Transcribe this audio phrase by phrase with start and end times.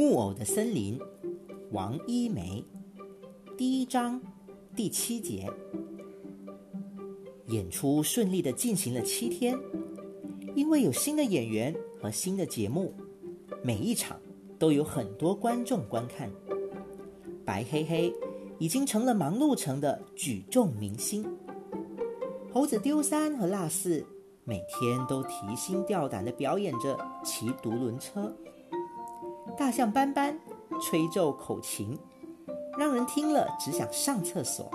[0.00, 0.98] 木偶的森林，
[1.72, 2.64] 王一梅，
[3.54, 4.18] 第一章
[4.74, 5.46] 第七节。
[7.48, 9.54] 演出顺利的进行了七天，
[10.54, 12.94] 因为有新的演员和新的节目，
[13.62, 14.18] 每一场
[14.58, 16.30] 都有很多观众观看。
[17.44, 18.10] 白黑黑
[18.58, 21.30] 已经成了忙碌城的举重明星。
[22.50, 24.02] 猴子丢三和辣四
[24.44, 28.34] 每天都提心吊胆的表演着骑独轮车。
[29.56, 30.38] 大象斑斑
[30.80, 31.98] 吹奏口琴，
[32.78, 34.70] 让人听了只想上厕所。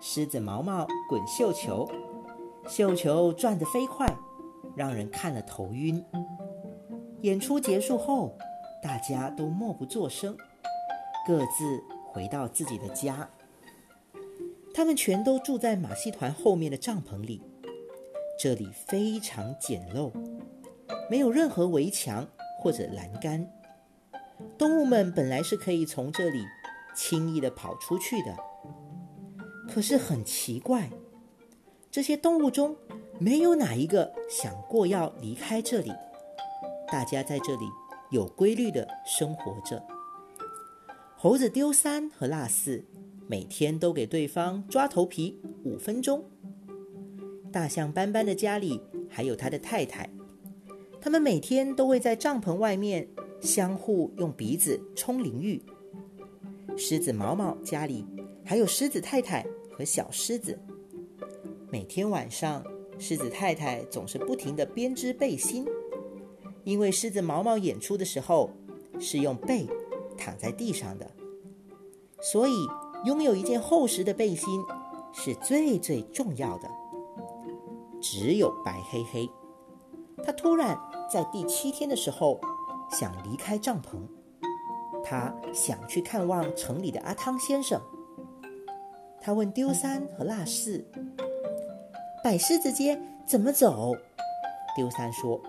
[0.00, 1.88] 狮子毛毛滚绣球，
[2.68, 4.06] 绣球转得飞快，
[4.74, 6.02] 让人看了头晕。
[7.22, 8.36] 演出结束后，
[8.82, 10.36] 大家都默不作声，
[11.26, 13.28] 各自回到自己的家。
[14.74, 17.42] 他们全都住在马戏团后面的帐篷里，
[18.38, 20.12] 这里非常简陋，
[21.10, 22.26] 没有任何围墙
[22.60, 23.50] 或者栏杆。
[24.58, 26.44] 动物们本来是可以从这里
[26.94, 28.36] 轻易的跑出去的，
[29.68, 30.90] 可是很奇怪，
[31.90, 32.76] 这些动物中
[33.18, 35.92] 没有哪一个想过要离开这里。
[36.90, 37.66] 大家在这里
[38.10, 39.82] 有规律的生活着。
[41.16, 42.84] 猴子丢三和辣四
[43.26, 46.24] 每天都给对方抓头皮五分钟。
[47.50, 50.08] 大象斑斑的家里还有他的太太，
[51.00, 53.08] 他们每天都会在帐篷外面。
[53.46, 55.62] 相互用鼻子冲淋浴。
[56.76, 58.04] 狮子毛毛家里
[58.44, 60.58] 还有狮子太太和小狮子。
[61.70, 62.62] 每天晚上，
[62.98, 65.64] 狮子太太总是不停地编织背心，
[66.64, 68.50] 因为狮子毛毛演出的时候
[68.98, 69.66] 是用背
[70.18, 71.10] 躺在地上的，
[72.20, 72.54] 所以
[73.06, 74.62] 拥有一件厚实的背心
[75.14, 76.68] 是最最重要的。
[78.02, 79.30] 只有白黑黑，
[80.22, 80.78] 他突然
[81.10, 82.38] 在第七天的时候。
[82.90, 83.98] 想离开帐篷，
[85.04, 87.80] 他想去看望城里的阿汤先生。
[89.20, 90.84] 他问丢三和辣四
[92.22, 93.92] ：“摆狮子街怎么走？”
[94.76, 95.40] 丢三说：“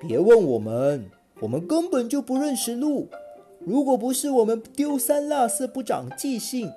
[0.00, 1.10] 别问我们，
[1.40, 3.08] 我们根本就不认识路。
[3.60, 6.70] 如果不是我们丢三落四不长记性，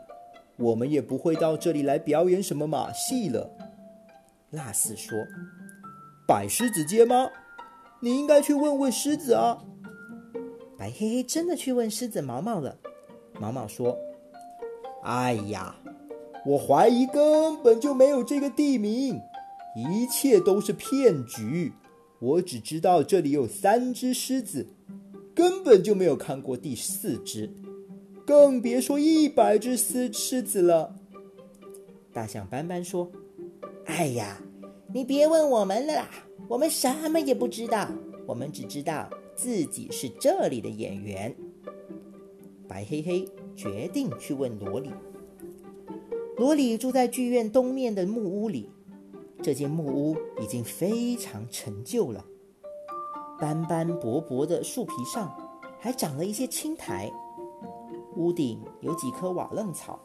[0.55, 3.51] 我们也不会到这里来表演什么马戏了。”
[4.51, 5.15] 辣四说
[6.27, 7.29] ：“摆狮子街吗？”
[7.99, 9.63] 你应该去问问狮子啊！
[10.77, 12.77] 白黑黑真的去问狮子毛毛了。
[13.39, 13.97] 毛毛说
[15.03, 15.75] ：“哎呀，
[16.45, 19.19] 我怀疑根本就没有这个地名，
[19.75, 21.73] 一切都是骗局。
[22.19, 24.67] 我只知道这里有三只狮子，
[25.33, 27.51] 根本就没有看过第四只，
[28.25, 30.95] 更别说一百只狮狮子了。”
[32.13, 33.11] 大象斑斑说
[33.85, 34.39] ：“哎呀，
[34.93, 36.07] 你别问我们了啦。”
[36.47, 37.87] 我们什么也不知道，
[38.25, 41.35] 我们只知道自己是这里的演员。
[42.67, 44.91] 白黑黑决定去问罗里。
[46.37, 48.69] 罗里住在剧院东面的木屋里，
[49.41, 52.23] 这间木屋已经非常陈旧了，
[53.39, 55.35] 斑斑驳驳的树皮上
[55.79, 57.11] 还长了一些青苔，
[58.15, 59.99] 屋顶有几棵瓦楞草，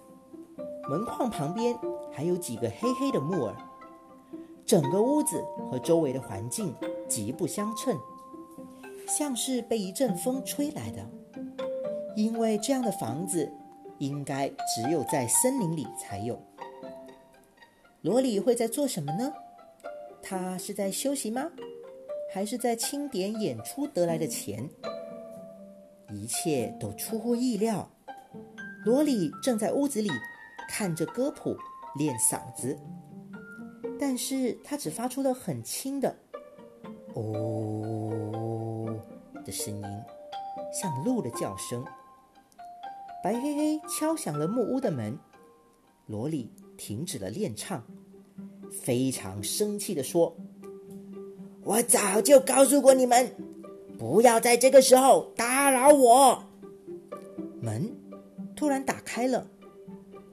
[0.88, 1.78] 门框旁边
[2.10, 3.54] 还有几个黑黑的木耳。
[4.72, 6.74] 整个屋子和周围的环境
[7.06, 7.94] 极不相称，
[9.06, 11.06] 像是被一阵风吹来的。
[12.16, 13.52] 因为这样的房子
[13.98, 16.42] 应该只有在森林里才有。
[18.00, 19.30] 罗里会在做什么呢？
[20.22, 21.50] 他是在休息吗？
[22.32, 24.66] 还是在清点演出得来的钱？
[26.14, 27.86] 一切都出乎意料。
[28.86, 30.08] 罗里正在屋子里
[30.70, 31.54] 看着歌谱
[31.98, 32.74] 练嗓子。
[34.04, 36.12] 但是它只发出了很轻的
[37.14, 38.98] “哦”
[39.46, 39.84] 的声音，
[40.74, 41.84] 像鹿的叫声。
[43.22, 45.16] 白黑黑敲响了木屋的门，
[46.06, 47.80] 罗里停止了练唱，
[48.72, 50.36] 非常生气地说
[51.62, 53.32] ：“我早就告诉过你们，
[53.96, 56.42] 不要在这个时候打扰我。”
[57.62, 57.88] 门
[58.56, 59.46] 突然打开了，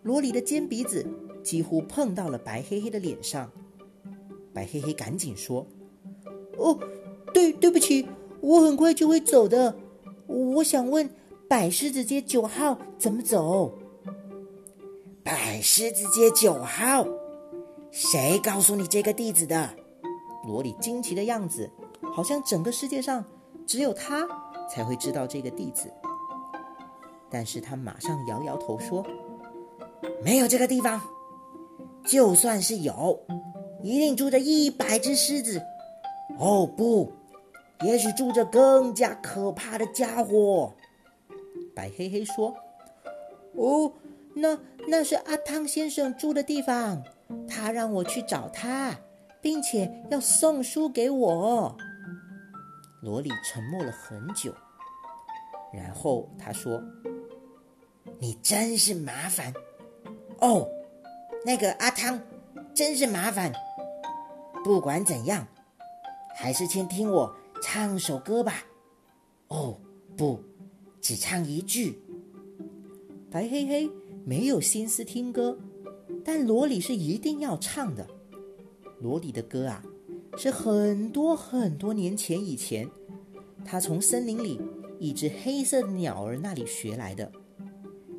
[0.01, 1.05] 罗里的尖鼻子
[1.49, 3.49] 几乎碰到了白黑黑的脸上。
[4.53, 5.65] 白黑黑赶紧说
[6.59, 6.77] ：“哦，
[7.33, 8.07] 对，对不起，
[8.39, 9.75] 我很快就会走的。
[10.27, 11.09] 我想问，
[11.47, 13.79] 百狮子街九号怎么走？”
[15.25, 17.07] 百狮子街九号，
[17.89, 19.71] 谁告诉你这个地址的？
[20.45, 21.67] 罗里惊奇的样子，
[22.13, 23.25] 好像整个世界上
[23.65, 24.27] 只有他
[24.69, 25.91] 才会知道这个地址。
[27.27, 29.03] 但是他马上摇摇头说
[30.23, 31.01] ：“没有这个地方，
[32.05, 33.19] 就算是有。”
[33.81, 35.61] 一定住着一百只狮子。
[36.37, 37.13] 哦不，
[37.81, 40.75] 也许住着更加可怕的家伙。
[41.73, 42.53] 白黑黑说
[43.55, 43.93] ：“哦，
[44.33, 47.01] 那那是阿汤先生住的地方，
[47.47, 48.99] 他让我去找他，
[49.41, 51.77] 并且要送书给我。”
[53.01, 54.53] 罗里沉默了很久，
[55.73, 56.83] 然后他说
[58.19, 59.53] ：“你真是麻烦
[60.41, 60.67] 哦，
[61.45, 62.21] 那个阿汤
[62.73, 63.51] 真是麻烦。
[64.63, 65.47] 不管怎样，
[66.35, 68.65] 还是先听我唱首歌吧。
[69.47, 69.79] 哦，
[70.17, 70.41] 不，
[71.01, 72.01] 只唱一句。”
[73.31, 73.89] 白黑黑
[74.25, 75.57] 没有心思听歌，
[76.25, 78.07] 但罗里是一定要唱的。
[78.99, 79.83] 罗里的歌啊。
[80.37, 82.87] 是很多很多年前以前，
[83.65, 84.61] 他从森林里
[84.97, 87.29] 一只黑色的鸟儿那里学来的。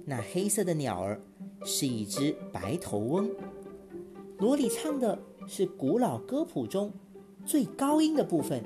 [0.05, 1.19] 那黑色的鸟儿
[1.65, 3.31] 是一只白头翁。
[4.39, 6.93] 罗里唱的是古老歌谱中
[7.45, 8.65] 最高音的部分，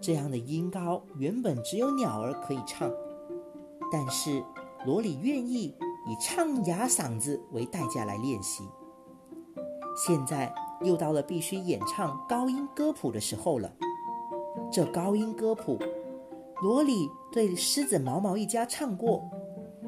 [0.00, 2.90] 这样的音高原本只有鸟儿可以唱，
[3.90, 4.42] 但是
[4.84, 5.74] 罗里愿意
[6.06, 8.64] 以唱哑嗓子为代价来练习。
[10.06, 10.52] 现在。
[10.84, 13.72] 又到了必须演唱高音歌谱的时候了。
[14.72, 15.78] 这高音歌谱，
[16.60, 19.22] 罗里对狮子毛毛一家唱过，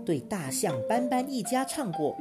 [0.05, 2.17] 对大象斑斑一家唱过，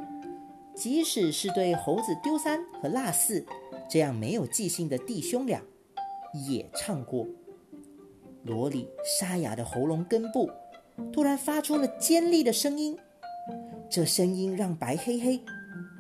[0.76, 3.46] 即使是对猴子丢三和落四
[3.90, 5.62] 这样没有记性的弟兄俩，
[6.48, 7.28] 也唱过。
[8.44, 10.50] 罗里沙哑的喉咙根部
[11.12, 12.98] 突然发出了尖利的声音，
[13.90, 15.40] 这声音让白黑黑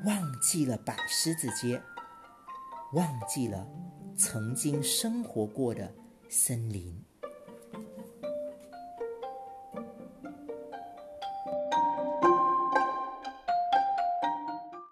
[0.05, 1.81] 忘记了百狮子街。
[2.93, 3.67] 忘记了
[4.15, 5.91] 曾经生活过的
[6.29, 6.93] 森林。